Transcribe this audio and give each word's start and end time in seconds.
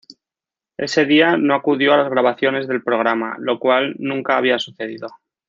Ese 0.77 1.05
día 1.05 1.37
no 1.37 1.53
acudió 1.53 1.93
a 1.93 1.97
las 1.97 2.09
grabaciones 2.09 2.67
del 2.67 2.81
programa, 2.81 3.35
lo 3.37 3.59
cual 3.59 3.93
nunca 3.99 4.35
había 4.35 4.57
sucedido. 4.57 5.07